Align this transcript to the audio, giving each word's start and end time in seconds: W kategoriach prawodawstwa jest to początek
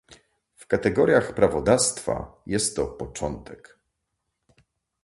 W 0.55 0.67
kategoriach 0.67 1.33
prawodawstwa 1.35 2.41
jest 2.45 2.75
to 2.75 2.87
początek 2.87 3.79